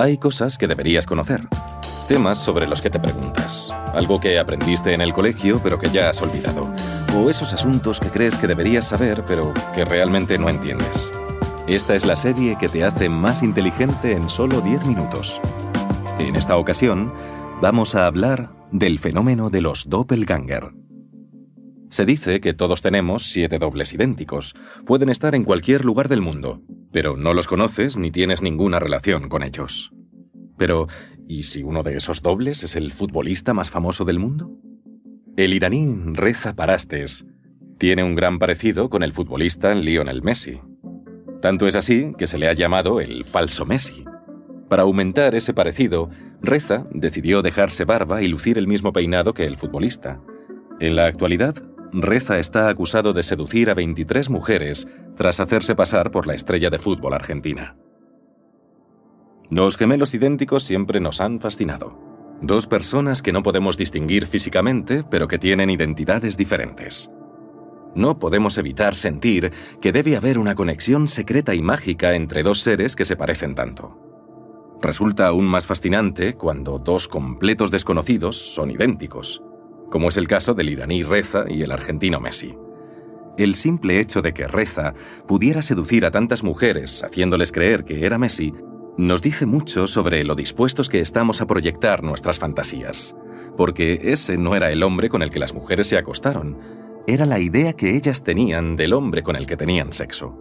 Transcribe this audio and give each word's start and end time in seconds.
Hay 0.00 0.16
cosas 0.16 0.58
que 0.58 0.68
deberías 0.68 1.06
conocer. 1.06 1.48
Temas 2.06 2.38
sobre 2.38 2.68
los 2.68 2.80
que 2.80 2.88
te 2.88 3.00
preguntas. 3.00 3.68
Algo 3.92 4.20
que 4.20 4.38
aprendiste 4.38 4.94
en 4.94 5.00
el 5.00 5.12
colegio 5.12 5.60
pero 5.60 5.76
que 5.76 5.90
ya 5.90 6.08
has 6.08 6.22
olvidado. 6.22 6.72
O 7.16 7.28
esos 7.28 7.52
asuntos 7.52 7.98
que 7.98 8.08
crees 8.08 8.38
que 8.38 8.46
deberías 8.46 8.86
saber 8.86 9.24
pero 9.26 9.52
que 9.74 9.84
realmente 9.84 10.38
no 10.38 10.48
entiendes. 10.48 11.12
Esta 11.66 11.96
es 11.96 12.06
la 12.06 12.14
serie 12.14 12.56
que 12.60 12.68
te 12.68 12.84
hace 12.84 13.08
más 13.08 13.42
inteligente 13.42 14.12
en 14.12 14.28
solo 14.28 14.60
10 14.60 14.86
minutos. 14.86 15.40
En 16.20 16.36
esta 16.36 16.56
ocasión, 16.56 17.12
vamos 17.60 17.96
a 17.96 18.06
hablar 18.06 18.52
del 18.70 19.00
fenómeno 19.00 19.50
de 19.50 19.62
los 19.62 19.88
doppelganger. 19.88 20.74
Se 21.90 22.04
dice 22.04 22.40
que 22.40 22.54
todos 22.54 22.82
tenemos 22.82 23.24
siete 23.24 23.58
dobles 23.58 23.92
idénticos. 23.94 24.54
Pueden 24.86 25.08
estar 25.08 25.34
en 25.34 25.42
cualquier 25.42 25.84
lugar 25.84 26.08
del 26.08 26.20
mundo, 26.20 26.62
pero 26.92 27.16
no 27.16 27.32
los 27.32 27.46
conoces 27.46 27.96
ni 27.96 28.10
tienes 28.10 28.42
ninguna 28.42 28.78
relación 28.78 29.28
con 29.28 29.42
ellos. 29.42 29.92
Pero, 30.58 30.88
¿y 31.26 31.44
si 31.44 31.62
uno 31.62 31.82
de 31.82 31.96
esos 31.96 32.20
dobles 32.20 32.64
es 32.64 32.76
el 32.76 32.92
futbolista 32.92 33.54
más 33.54 33.70
famoso 33.70 34.04
del 34.04 34.18
mundo? 34.18 34.50
El 35.36 35.54
iraní 35.54 35.96
Reza 36.14 36.54
Parastes 36.54 37.24
tiene 37.78 38.02
un 38.02 38.16
gran 38.16 38.40
parecido 38.40 38.90
con 38.90 39.04
el 39.04 39.12
futbolista 39.12 39.74
Lionel 39.74 40.22
Messi. 40.22 40.60
Tanto 41.40 41.68
es 41.68 41.76
así 41.76 42.12
que 42.18 42.26
se 42.26 42.36
le 42.36 42.48
ha 42.48 42.52
llamado 42.52 43.00
el 43.00 43.24
falso 43.24 43.64
Messi. 43.64 44.04
Para 44.68 44.82
aumentar 44.82 45.36
ese 45.36 45.54
parecido, 45.54 46.10
Reza 46.42 46.86
decidió 46.90 47.40
dejarse 47.40 47.84
barba 47.84 48.20
y 48.20 48.28
lucir 48.28 48.58
el 48.58 48.66
mismo 48.66 48.92
peinado 48.92 49.32
que 49.32 49.44
el 49.44 49.56
futbolista. 49.56 50.20
En 50.80 50.96
la 50.96 51.06
actualidad, 51.06 51.54
Reza 51.92 52.38
está 52.38 52.68
acusado 52.68 53.12
de 53.12 53.22
seducir 53.22 53.70
a 53.70 53.74
23 53.74 54.28
mujeres 54.28 54.88
tras 55.16 55.40
hacerse 55.40 55.74
pasar 55.74 56.10
por 56.10 56.26
la 56.26 56.34
estrella 56.34 56.68
de 56.68 56.78
fútbol 56.78 57.14
argentina. 57.14 57.76
Los 59.50 59.78
gemelos 59.78 60.12
idénticos 60.12 60.62
siempre 60.64 61.00
nos 61.00 61.22
han 61.22 61.40
fascinado. 61.40 61.98
Dos 62.42 62.66
personas 62.66 63.22
que 63.22 63.32
no 63.32 63.42
podemos 63.42 63.78
distinguir 63.78 64.26
físicamente, 64.26 65.04
pero 65.10 65.26
que 65.26 65.38
tienen 65.38 65.70
identidades 65.70 66.36
diferentes. 66.36 67.10
No 67.94 68.18
podemos 68.18 68.58
evitar 68.58 68.94
sentir 68.94 69.50
que 69.80 69.90
debe 69.90 70.16
haber 70.16 70.38
una 70.38 70.54
conexión 70.54 71.08
secreta 71.08 71.54
y 71.54 71.62
mágica 71.62 72.14
entre 72.14 72.42
dos 72.42 72.60
seres 72.60 72.94
que 72.94 73.06
se 73.06 73.16
parecen 73.16 73.54
tanto. 73.54 73.98
Resulta 74.82 75.26
aún 75.26 75.46
más 75.46 75.66
fascinante 75.66 76.34
cuando 76.34 76.78
dos 76.78 77.08
completos 77.08 77.70
desconocidos 77.70 78.36
son 78.36 78.70
idénticos, 78.70 79.42
como 79.90 80.10
es 80.10 80.18
el 80.18 80.28
caso 80.28 80.52
del 80.52 80.68
iraní 80.68 81.02
Reza 81.04 81.46
y 81.48 81.62
el 81.62 81.72
argentino 81.72 82.20
Messi. 82.20 82.54
El 83.38 83.54
simple 83.54 83.98
hecho 83.98 84.20
de 84.20 84.34
que 84.34 84.46
Reza 84.46 84.92
pudiera 85.26 85.62
seducir 85.62 86.04
a 86.04 86.10
tantas 86.10 86.44
mujeres 86.44 87.02
haciéndoles 87.02 87.50
creer 87.50 87.84
que 87.84 88.04
era 88.04 88.18
Messi 88.18 88.52
nos 88.98 89.22
dice 89.22 89.46
mucho 89.46 89.86
sobre 89.86 90.24
lo 90.24 90.34
dispuestos 90.34 90.88
que 90.88 90.98
estamos 90.98 91.40
a 91.40 91.46
proyectar 91.46 92.02
nuestras 92.02 92.40
fantasías, 92.40 93.14
porque 93.56 94.00
ese 94.02 94.36
no 94.36 94.56
era 94.56 94.72
el 94.72 94.82
hombre 94.82 95.08
con 95.08 95.22
el 95.22 95.30
que 95.30 95.38
las 95.38 95.54
mujeres 95.54 95.86
se 95.86 95.96
acostaron, 95.96 96.58
era 97.06 97.24
la 97.24 97.38
idea 97.38 97.72
que 97.72 97.96
ellas 97.96 98.24
tenían 98.24 98.74
del 98.74 98.92
hombre 98.92 99.22
con 99.22 99.36
el 99.36 99.46
que 99.46 99.56
tenían 99.56 99.92
sexo. 99.92 100.36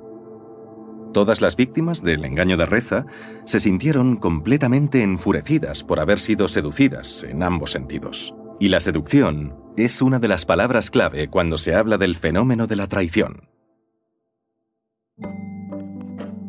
Todas 1.14 1.40
las 1.40 1.56
víctimas 1.56 2.02
del 2.02 2.26
engaño 2.26 2.58
de 2.58 2.66
Reza 2.66 3.06
se 3.46 3.60
sintieron 3.60 4.18
completamente 4.18 5.04
enfurecidas 5.04 5.84
por 5.84 6.00
haber 6.00 6.20
sido 6.20 6.48
seducidas 6.48 7.24
en 7.24 7.44
ambos 7.44 7.72
sentidos. 7.72 8.36
Y 8.60 8.70
la 8.70 8.80
seducción 8.80 9.56
es 9.78 10.02
una 10.02 10.18
de 10.18 10.28
las 10.28 10.46
palabras 10.46 10.90
clave 10.90 11.30
cuando 11.30 11.60
se 11.60 11.76
habla 11.76 12.00
del 12.00 12.16
fenómeno 12.16 12.66
de 12.66 12.76
la 12.76 12.88
traición. 12.88 13.50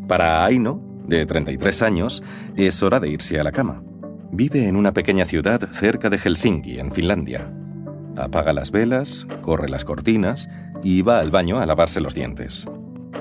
Para 0.08 0.44
Aino, 0.46 0.87
de 1.08 1.26
33 1.26 1.82
años, 1.82 2.22
es 2.56 2.82
hora 2.82 3.00
de 3.00 3.08
irse 3.08 3.40
a 3.40 3.44
la 3.44 3.52
cama. 3.52 3.82
Vive 4.30 4.68
en 4.68 4.76
una 4.76 4.92
pequeña 4.92 5.24
ciudad 5.24 5.68
cerca 5.72 6.10
de 6.10 6.18
Helsinki, 6.18 6.78
en 6.78 6.92
Finlandia. 6.92 7.50
Apaga 8.16 8.52
las 8.52 8.70
velas, 8.70 9.26
corre 9.40 9.68
las 9.68 9.84
cortinas 9.84 10.48
y 10.82 11.02
va 11.02 11.18
al 11.18 11.30
baño 11.30 11.58
a 11.58 11.66
lavarse 11.66 12.00
los 12.00 12.14
dientes. 12.14 12.68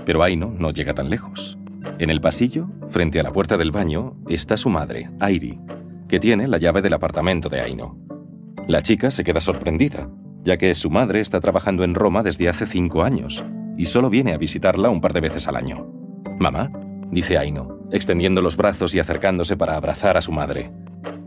Pero 0.05 0.21
Aino 0.21 0.53
no 0.57 0.71
llega 0.71 0.93
tan 0.93 1.09
lejos. 1.09 1.57
En 1.97 2.09
el 2.09 2.21
pasillo, 2.21 2.67
frente 2.89 3.19
a 3.19 3.23
la 3.23 3.31
puerta 3.31 3.57
del 3.57 3.71
baño, 3.71 4.17
está 4.27 4.57
su 4.57 4.69
madre, 4.69 5.09
Airi, 5.19 5.59
que 6.07 6.19
tiene 6.19 6.47
la 6.47 6.57
llave 6.57 6.81
del 6.81 6.93
apartamento 6.93 7.49
de 7.49 7.61
Aino. 7.61 7.97
La 8.67 8.81
chica 8.81 9.11
se 9.11 9.23
queda 9.23 9.39
sorprendida, 9.39 10.09
ya 10.43 10.57
que 10.57 10.75
su 10.75 10.89
madre 10.89 11.21
está 11.21 11.39
trabajando 11.39 11.83
en 11.83 11.95
Roma 11.95 12.21
desde 12.21 12.49
hace 12.49 12.65
cinco 12.65 13.03
años 13.03 13.45
y 13.77 13.85
solo 13.85 14.09
viene 14.09 14.33
a 14.33 14.37
visitarla 14.37 14.89
un 14.89 14.99
par 14.99 15.13
de 15.13 15.21
veces 15.21 15.47
al 15.47 15.55
año. 15.55 15.87
Mamá, 16.39 16.71
dice 17.11 17.37
Aino, 17.37 17.76
extendiendo 17.91 18.41
los 18.41 18.57
brazos 18.57 18.93
y 18.95 18.99
acercándose 18.99 19.57
para 19.57 19.75
abrazar 19.75 20.17
a 20.17 20.21
su 20.21 20.31
madre. 20.31 20.71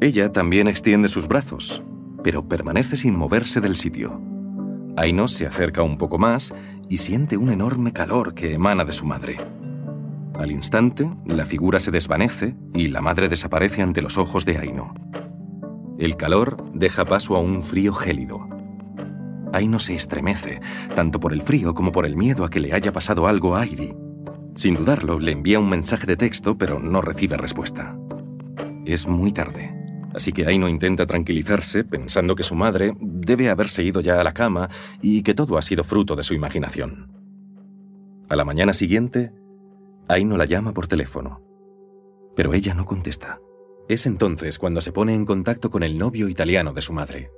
Ella 0.00 0.32
también 0.32 0.68
extiende 0.68 1.08
sus 1.08 1.28
brazos, 1.28 1.82
pero 2.22 2.48
permanece 2.48 2.96
sin 2.96 3.16
moverse 3.16 3.60
del 3.60 3.76
sitio. 3.76 4.20
Aino 4.96 5.28
se 5.28 5.46
acerca 5.46 5.82
un 5.82 5.96
poco 5.98 6.18
más 6.18 6.52
y 6.88 6.98
siente 6.98 7.36
un 7.36 7.50
enorme 7.50 7.92
calor 7.92 8.34
que 8.34 8.54
emana 8.54 8.84
de 8.84 8.92
su 8.92 9.06
madre. 9.06 9.38
Al 10.34 10.50
instante, 10.50 11.10
la 11.26 11.44
figura 11.44 11.80
se 11.80 11.90
desvanece 11.90 12.56
y 12.74 12.88
la 12.88 13.00
madre 13.00 13.28
desaparece 13.28 13.82
ante 13.82 14.02
los 14.02 14.18
ojos 14.18 14.44
de 14.44 14.58
Aino. 14.58 14.94
El 15.98 16.16
calor 16.16 16.64
deja 16.74 17.04
paso 17.04 17.36
a 17.36 17.40
un 17.40 17.62
frío 17.62 17.92
gélido. 17.92 18.48
Aino 19.52 19.78
se 19.78 19.94
estremece, 19.94 20.60
tanto 20.94 21.20
por 21.20 21.32
el 21.32 21.42
frío 21.42 21.74
como 21.74 21.92
por 21.92 22.06
el 22.06 22.16
miedo 22.16 22.44
a 22.44 22.50
que 22.50 22.60
le 22.60 22.72
haya 22.72 22.92
pasado 22.92 23.26
algo 23.26 23.54
a 23.54 23.62
Airi. 23.62 23.94
Sin 24.60 24.74
dudarlo, 24.74 25.18
le 25.18 25.32
envía 25.32 25.58
un 25.58 25.70
mensaje 25.70 26.06
de 26.06 26.18
texto, 26.18 26.58
pero 26.58 26.78
no 26.78 27.00
recibe 27.00 27.38
respuesta. 27.38 27.98
Es 28.84 29.06
muy 29.06 29.32
tarde. 29.32 29.74
Así 30.14 30.32
que 30.32 30.44
Aino 30.44 30.68
intenta 30.68 31.06
tranquilizarse 31.06 31.82
pensando 31.82 32.34
que 32.34 32.42
su 32.42 32.54
madre 32.54 32.92
debe 33.00 33.48
haberse 33.48 33.82
ido 33.82 34.02
ya 34.02 34.20
a 34.20 34.22
la 34.22 34.34
cama 34.34 34.68
y 35.00 35.22
que 35.22 35.32
todo 35.32 35.56
ha 35.56 35.62
sido 35.62 35.82
fruto 35.82 36.14
de 36.14 36.24
su 36.24 36.34
imaginación. 36.34 37.10
A 38.28 38.36
la 38.36 38.44
mañana 38.44 38.74
siguiente, 38.74 39.32
Aino 40.08 40.36
la 40.36 40.44
llama 40.44 40.74
por 40.74 40.88
teléfono, 40.88 41.40
pero 42.36 42.52
ella 42.52 42.74
no 42.74 42.84
contesta. 42.84 43.40
Es 43.88 44.04
entonces 44.04 44.58
cuando 44.58 44.82
se 44.82 44.92
pone 44.92 45.14
en 45.14 45.24
contacto 45.24 45.70
con 45.70 45.82
el 45.82 45.96
novio 45.96 46.28
italiano 46.28 46.74
de 46.74 46.82
su 46.82 46.92
madre, 46.92 47.30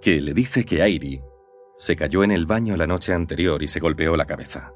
que 0.00 0.22
le 0.22 0.32
dice 0.32 0.64
que 0.64 0.80
Airi 0.80 1.20
se 1.76 1.96
cayó 1.96 2.24
en 2.24 2.30
el 2.30 2.46
baño 2.46 2.78
la 2.78 2.86
noche 2.86 3.12
anterior 3.12 3.62
y 3.62 3.68
se 3.68 3.78
golpeó 3.78 4.16
la 4.16 4.24
cabeza. 4.24 4.72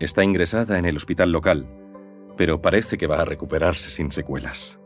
Está 0.00 0.24
ingresada 0.24 0.78
en 0.78 0.86
el 0.86 0.96
hospital 0.96 1.30
local, 1.30 1.68
pero 2.38 2.62
parece 2.62 2.96
que 2.96 3.06
va 3.06 3.20
a 3.20 3.26
recuperarse 3.26 3.90
sin 3.90 4.10
secuelas. 4.10 4.80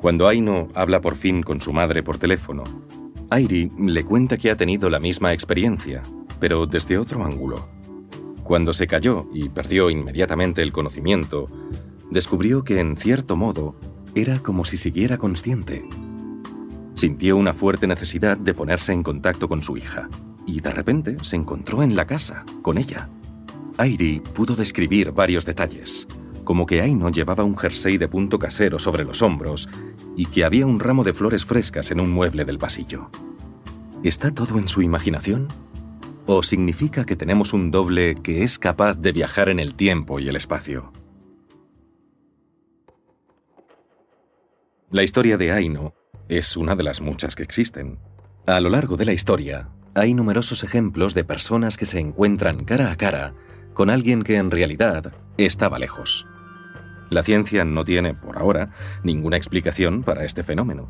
Cuando 0.00 0.26
Aino 0.26 0.68
habla 0.74 1.02
por 1.02 1.16
fin 1.16 1.42
con 1.42 1.60
su 1.60 1.74
madre 1.74 2.02
por 2.02 2.16
teléfono, 2.16 2.64
Airi 3.28 3.70
le 3.78 4.04
cuenta 4.04 4.38
que 4.38 4.50
ha 4.50 4.56
tenido 4.56 4.88
la 4.88 5.00
misma 5.00 5.34
experiencia, 5.34 6.02
pero 6.40 6.66
desde 6.66 6.96
otro 6.96 7.22
ángulo. 7.22 7.68
Cuando 8.42 8.72
se 8.72 8.86
cayó 8.86 9.26
y 9.34 9.50
perdió 9.50 9.90
inmediatamente 9.90 10.62
el 10.62 10.72
conocimiento, 10.72 11.48
descubrió 12.10 12.64
que 12.64 12.80
en 12.80 12.96
cierto 12.96 13.36
modo 13.36 13.76
era 14.14 14.38
como 14.38 14.64
si 14.64 14.78
siguiera 14.78 15.18
consciente. 15.18 15.84
Sintió 16.94 17.36
una 17.36 17.52
fuerte 17.52 17.86
necesidad 17.86 18.36
de 18.36 18.54
ponerse 18.54 18.92
en 18.92 19.02
contacto 19.02 19.48
con 19.48 19.62
su 19.62 19.76
hija, 19.76 20.08
y 20.46 20.60
de 20.60 20.70
repente 20.70 21.16
se 21.22 21.36
encontró 21.36 21.82
en 21.82 21.96
la 21.96 22.06
casa, 22.06 22.44
con 22.62 22.78
ella. 22.78 23.08
Airi 23.78 24.20
pudo 24.20 24.54
describir 24.54 25.12
varios 25.12 25.44
detalles, 25.44 26.06
como 26.44 26.66
que 26.66 26.80
Aino 26.80 27.10
llevaba 27.10 27.42
un 27.42 27.56
jersey 27.56 27.98
de 27.98 28.06
punto 28.06 28.38
casero 28.38 28.78
sobre 28.78 29.04
los 29.04 29.22
hombros 29.22 29.68
y 30.16 30.26
que 30.26 30.44
había 30.44 30.66
un 30.66 30.78
ramo 30.78 31.02
de 31.02 31.12
flores 31.12 31.44
frescas 31.44 31.90
en 31.90 32.00
un 32.00 32.10
mueble 32.10 32.44
del 32.44 32.58
pasillo. 32.58 33.10
¿Está 34.04 34.30
todo 34.30 34.58
en 34.58 34.68
su 34.68 34.82
imaginación? 34.82 35.48
¿O 36.26 36.42
significa 36.42 37.04
que 37.04 37.16
tenemos 37.16 37.52
un 37.52 37.70
doble 37.70 38.14
que 38.14 38.44
es 38.44 38.58
capaz 38.58 38.94
de 38.94 39.12
viajar 39.12 39.48
en 39.48 39.58
el 39.58 39.74
tiempo 39.74 40.20
y 40.20 40.28
el 40.28 40.36
espacio? 40.36 40.92
La 44.90 45.02
historia 45.02 45.36
de 45.36 45.50
Aino 45.50 45.94
es 46.28 46.56
una 46.56 46.74
de 46.74 46.82
las 46.82 47.00
muchas 47.00 47.36
que 47.36 47.42
existen. 47.42 47.98
A 48.46 48.60
lo 48.60 48.70
largo 48.70 48.96
de 48.96 49.04
la 49.04 49.12
historia, 49.12 49.68
hay 49.94 50.14
numerosos 50.14 50.64
ejemplos 50.64 51.14
de 51.14 51.24
personas 51.24 51.76
que 51.76 51.84
se 51.84 51.98
encuentran 51.98 52.64
cara 52.64 52.90
a 52.90 52.96
cara 52.96 53.34
con 53.74 53.90
alguien 53.90 54.22
que 54.22 54.36
en 54.36 54.50
realidad 54.50 55.12
estaba 55.36 55.78
lejos. 55.78 56.26
La 57.10 57.22
ciencia 57.22 57.64
no 57.64 57.84
tiene, 57.84 58.14
por 58.14 58.38
ahora, 58.38 58.70
ninguna 59.02 59.36
explicación 59.36 60.02
para 60.02 60.24
este 60.24 60.42
fenómeno. 60.42 60.88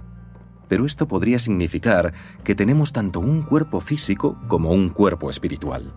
Pero 0.69 0.87
esto 0.87 1.09
podría 1.09 1.39
significar 1.39 2.15
que 2.45 2.55
tenemos 2.55 2.93
tanto 2.93 3.21
un 3.21 3.43
cuerpo 3.43 3.81
físico 3.81 4.39
como 4.49 4.71
un 4.71 4.89
cuerpo 4.89 5.29
espiritual. 5.29 5.93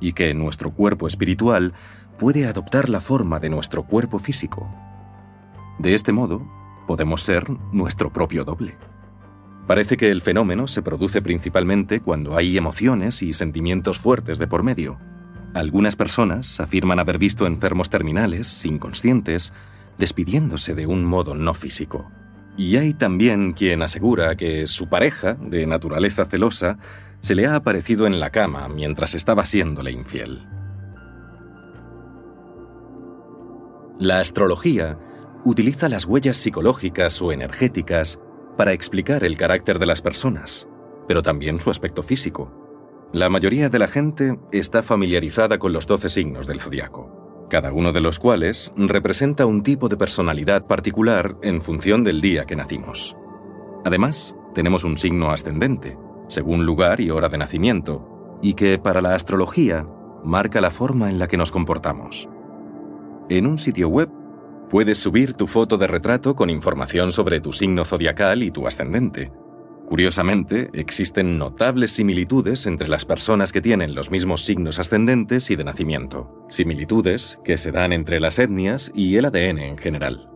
Y 0.00 0.12
que 0.12 0.34
nuestro 0.34 0.72
cuerpo 0.72 1.08
espiritual 1.08 1.72
puede 2.18 2.46
adoptar 2.46 2.88
la 2.88 3.00
forma 3.00 3.40
de 3.40 3.50
nuestro 3.50 3.84
cuerpo 3.84 4.18
físico. 4.18 4.72
De 5.78 5.94
este 5.94 6.12
modo, 6.12 6.46
podemos 6.88 7.22
ser 7.22 7.44
nuestro 7.70 8.10
propio 8.10 8.44
doble. 8.44 8.76
Parece 9.68 9.98
que 9.98 10.10
el 10.10 10.22
fenómeno 10.22 10.66
se 10.66 10.80
produce 10.80 11.20
principalmente 11.20 12.00
cuando 12.00 12.34
hay 12.34 12.56
emociones 12.56 13.22
y 13.22 13.34
sentimientos 13.34 13.98
fuertes 13.98 14.38
de 14.38 14.46
por 14.46 14.62
medio. 14.62 14.98
Algunas 15.52 15.94
personas 15.94 16.58
afirman 16.58 16.98
haber 16.98 17.18
visto 17.18 17.46
enfermos 17.46 17.90
terminales, 17.90 18.64
inconscientes, 18.64 19.52
despidiéndose 19.98 20.74
de 20.74 20.86
un 20.86 21.04
modo 21.04 21.34
no 21.34 21.52
físico. 21.52 22.10
Y 22.56 22.76
hay 22.78 22.94
también 22.94 23.52
quien 23.52 23.82
asegura 23.82 24.34
que 24.36 24.66
su 24.66 24.88
pareja, 24.88 25.34
de 25.34 25.66
naturaleza 25.66 26.24
celosa, 26.24 26.78
se 27.20 27.34
le 27.34 27.46
ha 27.46 27.54
aparecido 27.54 28.06
en 28.06 28.18
la 28.18 28.30
cama 28.30 28.68
mientras 28.68 29.14
estaba 29.14 29.44
siéndole 29.44 29.92
infiel. 29.92 30.48
La 34.00 34.20
astrología 34.20 34.96
utiliza 35.48 35.88
las 35.88 36.04
huellas 36.04 36.36
psicológicas 36.36 37.22
o 37.22 37.32
energéticas 37.32 38.20
para 38.58 38.74
explicar 38.74 39.24
el 39.24 39.38
carácter 39.38 39.78
de 39.78 39.86
las 39.86 40.02
personas, 40.02 40.68
pero 41.06 41.22
también 41.22 41.58
su 41.58 41.70
aspecto 41.70 42.02
físico. 42.02 42.52
La 43.14 43.30
mayoría 43.30 43.70
de 43.70 43.78
la 43.78 43.88
gente 43.88 44.38
está 44.52 44.82
familiarizada 44.82 45.58
con 45.58 45.72
los 45.72 45.86
doce 45.86 46.10
signos 46.10 46.46
del 46.46 46.60
zodiaco, 46.60 47.46
cada 47.48 47.72
uno 47.72 47.92
de 47.92 48.02
los 48.02 48.18
cuales 48.18 48.74
representa 48.76 49.46
un 49.46 49.62
tipo 49.62 49.88
de 49.88 49.96
personalidad 49.96 50.66
particular 50.66 51.38
en 51.42 51.62
función 51.62 52.04
del 52.04 52.20
día 52.20 52.44
que 52.44 52.54
nacimos. 52.54 53.16
Además, 53.86 54.34
tenemos 54.52 54.84
un 54.84 54.98
signo 54.98 55.30
ascendente, 55.30 55.96
según 56.28 56.66
lugar 56.66 57.00
y 57.00 57.10
hora 57.10 57.30
de 57.30 57.38
nacimiento, 57.38 58.38
y 58.42 58.52
que 58.52 58.78
para 58.78 59.00
la 59.00 59.14
astrología 59.14 59.86
marca 60.22 60.60
la 60.60 60.70
forma 60.70 61.08
en 61.08 61.18
la 61.18 61.26
que 61.26 61.38
nos 61.38 61.50
comportamos. 61.50 62.28
En 63.30 63.46
un 63.46 63.56
sitio 63.56 63.88
web 63.88 64.10
puedes 64.70 64.98
subir 64.98 65.34
tu 65.34 65.46
foto 65.46 65.78
de 65.78 65.86
retrato 65.86 66.36
con 66.36 66.50
información 66.50 67.12
sobre 67.12 67.40
tu 67.40 67.52
signo 67.52 67.84
zodiacal 67.84 68.42
y 68.42 68.50
tu 68.50 68.66
ascendente, 68.66 69.32
Curiosamente, 69.88 70.68
existen 70.74 71.38
notables 71.38 71.92
similitudes 71.92 72.66
entre 72.66 72.88
las 72.88 73.06
personas 73.06 73.52
que 73.52 73.62
tienen 73.62 73.94
los 73.94 74.10
mismos 74.10 74.44
signos 74.44 74.78
ascendentes 74.78 75.50
y 75.50 75.56
de 75.56 75.64
nacimiento, 75.64 76.44
similitudes 76.50 77.40
que 77.42 77.56
se 77.56 77.72
dan 77.72 77.94
entre 77.94 78.20
las 78.20 78.38
etnias 78.38 78.92
y 78.94 79.16
el 79.16 79.24
ADN 79.24 79.58
en 79.60 79.78
general. 79.78 80.30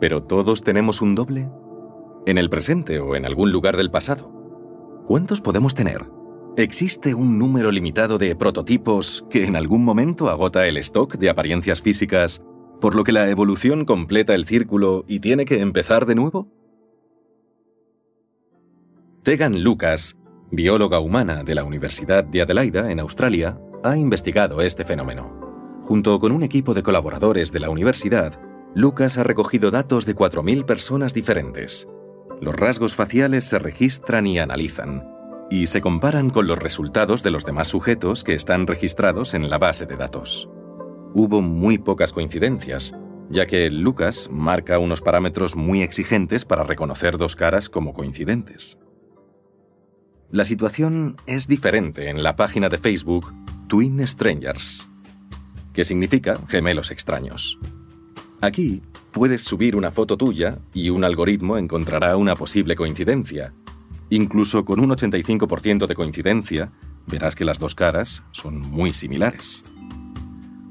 ¿Pero 0.00 0.24
todos 0.24 0.62
tenemos 0.62 1.00
un 1.00 1.14
doble? 1.14 1.48
¿En 2.26 2.36
el 2.36 2.50
presente 2.50 3.00
o 3.00 3.16
en 3.16 3.24
algún 3.24 3.52
lugar 3.52 3.78
del 3.78 3.90
pasado? 3.90 4.30
¿Cuántos 5.06 5.40
podemos 5.40 5.74
tener? 5.74 6.04
¿Existe 6.58 7.14
un 7.14 7.38
número 7.38 7.70
limitado 7.70 8.18
de 8.18 8.36
prototipos 8.36 9.24
que 9.30 9.46
en 9.46 9.56
algún 9.56 9.82
momento 9.82 10.28
agota 10.28 10.66
el 10.66 10.76
stock 10.76 11.16
de 11.16 11.30
apariencias 11.30 11.80
físicas, 11.80 12.42
por 12.82 12.96
lo 12.96 13.04
que 13.04 13.12
la 13.12 13.30
evolución 13.30 13.84
completa 13.84 14.34
el 14.34 14.44
círculo 14.44 15.04
y 15.06 15.20
tiene 15.20 15.44
que 15.44 15.60
empezar 15.60 16.04
de 16.04 16.16
nuevo? 16.16 16.48
Tegan 19.22 19.62
Lucas, 19.62 20.16
bióloga 20.50 20.98
humana 20.98 21.44
de 21.44 21.54
la 21.54 21.62
Universidad 21.62 22.24
de 22.24 22.42
Adelaida, 22.42 22.90
en 22.90 22.98
Australia, 22.98 23.56
ha 23.84 23.96
investigado 23.96 24.60
este 24.62 24.84
fenómeno. 24.84 25.80
Junto 25.82 26.18
con 26.18 26.32
un 26.32 26.42
equipo 26.42 26.74
de 26.74 26.82
colaboradores 26.82 27.52
de 27.52 27.60
la 27.60 27.70
universidad, 27.70 28.40
Lucas 28.74 29.16
ha 29.16 29.22
recogido 29.22 29.70
datos 29.70 30.04
de 30.04 30.16
4.000 30.16 30.64
personas 30.64 31.14
diferentes. 31.14 31.86
Los 32.40 32.56
rasgos 32.56 32.96
faciales 32.96 33.44
se 33.44 33.60
registran 33.60 34.26
y 34.26 34.40
analizan, 34.40 35.08
y 35.50 35.66
se 35.66 35.80
comparan 35.80 36.30
con 36.30 36.48
los 36.48 36.58
resultados 36.58 37.22
de 37.22 37.30
los 37.30 37.44
demás 37.44 37.68
sujetos 37.68 38.24
que 38.24 38.34
están 38.34 38.66
registrados 38.66 39.34
en 39.34 39.50
la 39.50 39.58
base 39.58 39.86
de 39.86 39.96
datos. 39.96 40.48
Hubo 41.14 41.42
muy 41.42 41.78
pocas 41.78 42.12
coincidencias, 42.12 42.94
ya 43.28 43.46
que 43.46 43.68
Lucas 43.70 44.28
marca 44.30 44.78
unos 44.78 45.02
parámetros 45.02 45.56
muy 45.56 45.82
exigentes 45.82 46.44
para 46.44 46.64
reconocer 46.64 47.18
dos 47.18 47.36
caras 47.36 47.68
como 47.68 47.92
coincidentes. 47.92 48.78
La 50.30 50.46
situación 50.46 51.16
es 51.26 51.46
diferente 51.48 52.08
en 52.08 52.22
la 52.22 52.36
página 52.36 52.70
de 52.70 52.78
Facebook 52.78 53.32
Twin 53.68 54.06
Strangers, 54.06 54.88
que 55.74 55.84
significa 55.84 56.38
gemelos 56.48 56.90
extraños. 56.90 57.58
Aquí 58.40 58.82
puedes 59.12 59.42
subir 59.42 59.76
una 59.76 59.90
foto 59.90 60.16
tuya 60.16 60.58
y 60.72 60.88
un 60.88 61.04
algoritmo 61.04 61.58
encontrará 61.58 62.16
una 62.16 62.34
posible 62.34 62.74
coincidencia. 62.74 63.52
Incluso 64.08 64.64
con 64.64 64.80
un 64.80 64.90
85% 64.90 65.86
de 65.86 65.94
coincidencia, 65.94 66.72
verás 67.06 67.34
que 67.34 67.44
las 67.44 67.58
dos 67.58 67.74
caras 67.74 68.22
son 68.32 68.58
muy 68.58 68.92
similares. 68.92 69.62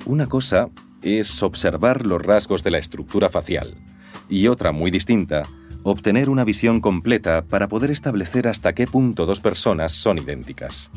Una 0.05 0.27
cosa 0.27 0.69
es 1.03 1.43
observar 1.43 2.05
los 2.05 2.21
rasgos 2.21 2.63
de 2.63 2.71
la 2.71 2.79
estructura 2.79 3.29
facial 3.29 3.75
y 4.29 4.47
otra 4.47 4.71
muy 4.71 4.89
distinta 4.89 5.43
obtener 5.83 6.29
una 6.29 6.43
visión 6.43 6.81
completa 6.81 7.43
para 7.43 7.67
poder 7.67 7.91
establecer 7.91 8.47
hasta 8.47 8.73
qué 8.73 8.87
punto 8.87 9.25
dos 9.25 9.41
personas 9.41 9.91
son 9.91 10.17
idénticas. 10.17 10.89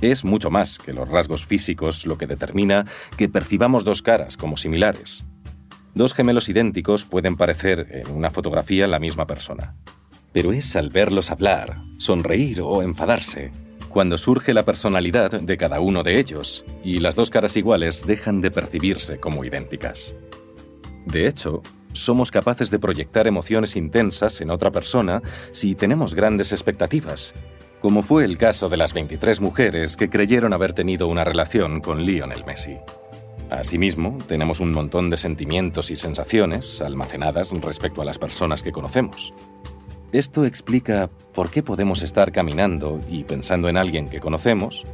Es 0.00 0.24
mucho 0.24 0.50
más 0.50 0.78
que 0.78 0.92
los 0.92 1.08
rasgos 1.08 1.46
físicos 1.46 2.04
lo 2.04 2.18
que 2.18 2.26
determina 2.26 2.84
que 3.16 3.28
percibamos 3.28 3.84
dos 3.84 4.02
caras 4.02 4.36
como 4.36 4.56
similares. 4.56 5.24
Dos 5.94 6.12
gemelos 6.12 6.48
idénticos 6.48 7.04
pueden 7.04 7.36
parecer 7.36 7.88
en 7.90 8.10
una 8.14 8.30
fotografía 8.30 8.86
la 8.86 8.98
misma 8.98 9.26
persona. 9.26 9.74
Pero 10.32 10.52
es 10.52 10.76
al 10.76 10.90
verlos 10.90 11.30
hablar, 11.30 11.80
sonreír 11.98 12.60
o 12.60 12.82
enfadarse, 12.82 13.52
cuando 13.96 14.18
surge 14.18 14.52
la 14.52 14.66
personalidad 14.66 15.30
de 15.40 15.56
cada 15.56 15.80
uno 15.80 16.02
de 16.02 16.18
ellos, 16.18 16.66
y 16.84 16.98
las 16.98 17.16
dos 17.16 17.30
caras 17.30 17.56
iguales 17.56 18.04
dejan 18.06 18.42
de 18.42 18.50
percibirse 18.50 19.18
como 19.18 19.42
idénticas. 19.42 20.14
De 21.06 21.26
hecho, 21.26 21.62
somos 21.94 22.30
capaces 22.30 22.70
de 22.70 22.78
proyectar 22.78 23.26
emociones 23.26 23.74
intensas 23.74 24.42
en 24.42 24.50
otra 24.50 24.70
persona 24.70 25.22
si 25.50 25.74
tenemos 25.74 26.14
grandes 26.14 26.52
expectativas, 26.52 27.32
como 27.80 28.02
fue 28.02 28.26
el 28.26 28.36
caso 28.36 28.68
de 28.68 28.76
las 28.76 28.92
23 28.92 29.40
mujeres 29.40 29.96
que 29.96 30.10
creyeron 30.10 30.52
haber 30.52 30.74
tenido 30.74 31.08
una 31.08 31.24
relación 31.24 31.80
con 31.80 32.04
Lionel 32.04 32.44
Messi. 32.44 32.76
Asimismo, 33.48 34.18
tenemos 34.28 34.60
un 34.60 34.72
montón 34.72 35.08
de 35.08 35.16
sentimientos 35.16 35.90
y 35.90 35.96
sensaciones 35.96 36.82
almacenadas 36.82 37.50
respecto 37.62 38.02
a 38.02 38.04
las 38.04 38.18
personas 38.18 38.62
que 38.62 38.72
conocemos. 38.72 39.32
Esto 40.12 40.44
explica 40.44 41.10
por 41.34 41.50
qué 41.50 41.62
podemos 41.62 42.02
estar 42.02 42.32
caminando 42.32 43.00
y 43.10 43.24
pensando 43.24 43.68
en 43.68 43.76
alguien 43.76 44.08
que 44.08 44.20
conocemos 44.20 44.84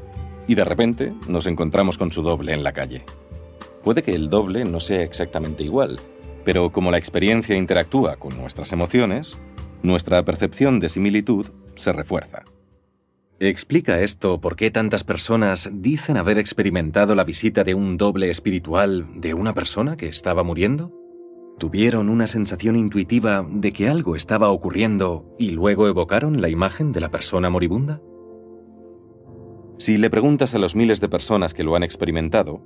y 0.49 0.55
de 0.55 0.64
repente 0.64 1.12
nos 1.29 1.47
encontramos 1.47 1.99
con 1.99 2.12
su 2.12 2.23
doble 2.23 2.53
en 2.53 2.64
la 2.64 2.73
calle. 2.73 3.05
Puede 3.85 4.03
que 4.03 4.14
el 4.14 4.31
doble 4.31 4.64
no 4.64 4.81
sea 4.81 5.03
exactamente 5.03 5.64
igual, 5.64 6.00
pero 6.44 6.73
como 6.73 6.91
la 6.91 6.99
experiencia 6.99 7.56
interactúa 7.56 8.17
con 8.17 8.37
nuestras 8.37 8.73
emociones, 8.73 9.38
nuestra 9.82 10.25
percepción 10.25 10.81
de 10.81 10.88
similitud 10.88 11.47
se 11.75 11.93
refuerza. 11.93 12.44
¿Explica 13.38 14.00
esto 14.00 14.41
por 14.41 14.56
qué 14.56 14.70
tantas 14.70 15.05
personas 15.05 15.69
dicen 15.73 16.17
haber 16.17 16.38
experimentado 16.38 17.15
la 17.15 17.25
visita 17.25 17.65
de 17.65 17.75
un 17.75 17.96
doble 17.96 18.31
espiritual 18.31 19.06
de 19.17 19.34
una 19.34 19.53
persona 19.53 19.96
que 19.96 20.06
estaba 20.06 20.43
muriendo? 20.44 21.02
¿Tuvieron 21.59 22.09
una 22.09 22.27
sensación 22.27 22.77
intuitiva 22.77 23.47
de 23.49 23.73
que 23.73 23.89
algo 23.89 24.17
estaba 24.17 24.51
ocurriendo 24.51 25.25
y 25.39 25.51
luego 25.51 25.87
evocaron 25.87 26.41
la 26.41 26.49
imagen 26.49 26.93
de 26.93 27.01
la 27.01 27.11
persona 27.11 27.51
moribunda? 27.51 28.01
Si 29.79 29.97
le 29.97 30.11
preguntas 30.11 30.55
a 30.55 30.59
los 30.59 30.77
miles 30.77 31.01
de 31.01 31.09
personas 31.09 31.55
que 31.55 31.65
lo 31.65 31.75
han 31.77 31.82
experimentado, 31.82 32.63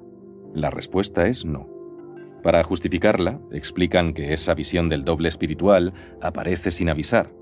la 0.54 0.70
respuesta 0.70 1.26
es 1.26 1.44
no. 1.44 1.68
Para 2.42 2.62
justificarla, 2.62 3.40
explican 3.52 4.14
que 4.14 4.32
esa 4.32 4.54
visión 4.54 4.88
del 4.88 5.04
doble 5.04 5.28
espiritual 5.28 5.92
aparece 6.20 6.70
sin 6.70 6.88
avisar. 6.88 7.32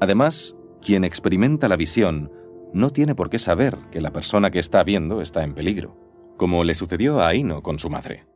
Además, 0.00 0.56
quien 0.82 1.04
experimenta 1.04 1.68
la 1.68 1.76
visión 1.76 2.30
no 2.72 2.90
tiene 2.90 3.14
por 3.14 3.30
qué 3.30 3.38
saber 3.38 3.76
que 3.90 4.00
la 4.00 4.12
persona 4.12 4.50
que 4.50 4.58
está 4.58 4.84
viendo 4.84 5.20
está 5.20 5.44
en 5.44 5.54
peligro, 5.54 5.96
como 6.36 6.62
le 6.64 6.74
sucedió 6.74 7.20
a 7.20 7.28
Aino 7.28 7.62
con 7.62 7.78
su 7.78 7.90
madre. 7.90 8.26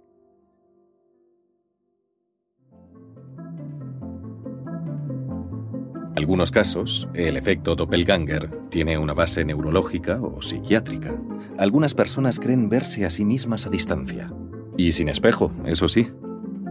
Algunos 6.20 6.50
casos, 6.50 7.08
el 7.14 7.38
efecto 7.38 7.74
doppelganger 7.74 8.50
tiene 8.68 8.98
una 8.98 9.14
base 9.14 9.42
neurológica 9.42 10.20
o 10.20 10.42
psiquiátrica. 10.42 11.14
Algunas 11.56 11.94
personas 11.94 12.38
creen 12.38 12.68
verse 12.68 13.06
a 13.06 13.10
sí 13.10 13.24
mismas 13.24 13.64
a 13.64 13.70
distancia, 13.70 14.30
y 14.76 14.92
sin 14.92 15.08
espejo, 15.08 15.50
eso 15.64 15.88
sí. 15.88 16.08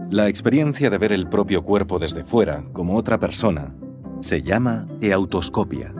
La 0.08 0.28
experiencia 0.28 0.88
de 0.88 0.98
ver 0.98 1.12
el 1.12 1.28
propio 1.28 1.64
cuerpo 1.64 1.98
desde 1.98 2.22
fuera, 2.22 2.64
como 2.72 2.96
otra 2.96 3.18
persona, 3.18 3.74
se 4.20 4.40
llama 4.42 4.86
eautoscopia. 5.00 5.92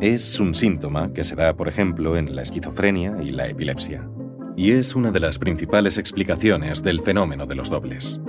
Es 0.00 0.40
un 0.40 0.54
síntoma 0.54 1.12
que 1.12 1.22
se 1.22 1.36
da, 1.36 1.54
por 1.54 1.68
ejemplo, 1.68 2.16
en 2.16 2.34
la 2.34 2.40
esquizofrenia 2.40 3.18
y 3.22 3.28
la 3.28 3.46
epilepsia. 3.46 4.08
Y 4.56 4.70
es 4.70 4.96
una 4.96 5.10
de 5.10 5.20
las 5.20 5.38
principales 5.38 5.98
explicaciones 5.98 6.82
del 6.82 7.02
fenómeno 7.02 7.44
de 7.44 7.56
los 7.56 7.68
dobles. 7.68 8.22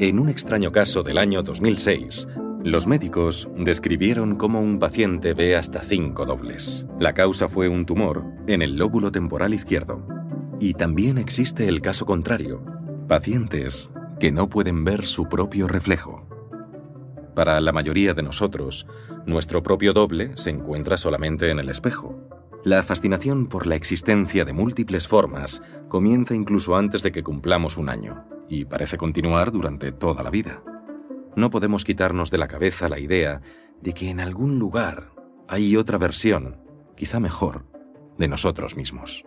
En 0.00 0.18
un 0.18 0.28
extraño 0.28 0.72
caso 0.72 1.04
del 1.04 1.18
año 1.18 1.44
2006, 1.44 2.26
los 2.66 2.88
médicos 2.88 3.48
describieron 3.56 4.34
cómo 4.34 4.60
un 4.60 4.80
paciente 4.80 5.34
ve 5.34 5.54
hasta 5.54 5.84
cinco 5.84 6.26
dobles. 6.26 6.84
La 6.98 7.14
causa 7.14 7.48
fue 7.48 7.68
un 7.68 7.86
tumor 7.86 8.24
en 8.48 8.60
el 8.60 8.76
lóbulo 8.76 9.12
temporal 9.12 9.54
izquierdo. 9.54 10.04
Y 10.58 10.74
también 10.74 11.16
existe 11.16 11.68
el 11.68 11.80
caso 11.80 12.06
contrario, 12.06 12.64
pacientes 13.06 13.92
que 14.18 14.32
no 14.32 14.48
pueden 14.48 14.82
ver 14.82 15.06
su 15.06 15.28
propio 15.28 15.68
reflejo. 15.68 16.26
Para 17.36 17.60
la 17.60 17.70
mayoría 17.70 18.14
de 18.14 18.24
nosotros, 18.24 18.84
nuestro 19.26 19.62
propio 19.62 19.92
doble 19.92 20.36
se 20.36 20.50
encuentra 20.50 20.96
solamente 20.96 21.50
en 21.52 21.60
el 21.60 21.68
espejo. 21.68 22.18
La 22.64 22.82
fascinación 22.82 23.46
por 23.46 23.68
la 23.68 23.76
existencia 23.76 24.44
de 24.44 24.52
múltiples 24.52 25.06
formas 25.06 25.62
comienza 25.86 26.34
incluso 26.34 26.74
antes 26.74 27.04
de 27.04 27.12
que 27.12 27.22
cumplamos 27.22 27.76
un 27.76 27.90
año 27.90 28.24
y 28.48 28.64
parece 28.64 28.96
continuar 28.96 29.52
durante 29.52 29.92
toda 29.92 30.24
la 30.24 30.30
vida. 30.30 30.64
No 31.36 31.50
podemos 31.50 31.84
quitarnos 31.84 32.30
de 32.30 32.38
la 32.38 32.48
cabeza 32.48 32.88
la 32.88 32.98
idea 32.98 33.42
de 33.82 33.92
que 33.92 34.08
en 34.08 34.20
algún 34.20 34.58
lugar 34.58 35.10
hay 35.46 35.76
otra 35.76 35.98
versión, 35.98 36.56
quizá 36.96 37.20
mejor, 37.20 37.66
de 38.16 38.26
nosotros 38.26 38.74
mismos. 38.74 39.22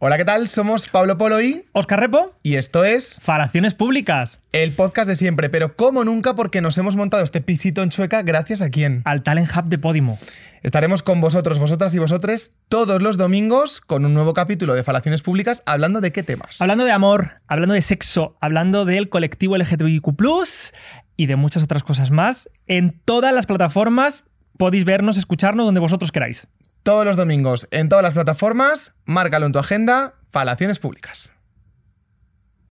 Hola, 0.00 0.18
¿qué 0.18 0.26
tal? 0.26 0.48
Somos 0.48 0.86
Pablo 0.86 1.16
Polo 1.16 1.40
y 1.40 1.64
Oscar 1.72 1.98
Repo 1.98 2.34
y 2.42 2.56
esto 2.56 2.84
es 2.84 3.18
Falaciones 3.22 3.74
Públicas, 3.74 4.38
el 4.52 4.72
podcast 4.72 5.08
de 5.08 5.16
siempre, 5.16 5.48
pero 5.48 5.76
como 5.76 6.04
nunca 6.04 6.36
porque 6.36 6.60
nos 6.60 6.76
hemos 6.76 6.94
montado 6.94 7.24
este 7.24 7.40
pisito 7.40 7.82
en 7.82 7.88
Chueca 7.88 8.22
gracias 8.22 8.60
a 8.60 8.68
quién. 8.68 9.00
al 9.06 9.22
Talent 9.22 9.50
Hub 9.56 9.64
de 9.64 9.78
Podimo. 9.78 10.18
Estaremos 10.62 11.02
con 11.02 11.20
vosotros, 11.20 11.58
vosotras 11.58 11.94
y 11.94 11.98
vosotres 11.98 12.52
todos 12.68 13.00
los 13.02 13.16
domingos 13.16 13.80
con 13.80 14.04
un 14.04 14.14
nuevo 14.14 14.34
capítulo 14.34 14.74
de 14.74 14.82
Falaciones 14.82 15.22
Públicas 15.22 15.62
hablando 15.66 16.00
de 16.00 16.12
qué 16.12 16.22
temas. 16.22 16.60
Hablando 16.60 16.84
de 16.84 16.90
amor, 16.90 17.32
hablando 17.46 17.74
de 17.74 17.82
sexo, 17.82 18.36
hablando 18.40 18.84
del 18.84 19.08
colectivo 19.08 19.56
LGTBIQ+, 19.56 20.04
y 21.16 21.26
de 21.26 21.36
muchas 21.36 21.62
otras 21.62 21.82
cosas 21.82 22.10
más. 22.10 22.48
En 22.66 22.98
todas 23.04 23.34
las 23.34 23.46
plataformas 23.46 24.24
podéis 24.56 24.84
vernos, 24.84 25.18
escucharnos 25.18 25.66
donde 25.66 25.80
vosotros 25.80 26.12
queráis. 26.12 26.48
Todos 26.82 27.04
los 27.04 27.16
domingos 27.16 27.68
en 27.70 27.88
todas 27.88 28.02
las 28.02 28.14
plataformas, 28.14 28.94
márcalo 29.04 29.46
en 29.46 29.52
tu 29.52 29.58
agenda, 29.58 30.14
Falaciones 30.30 30.78
Públicas. 30.78 31.32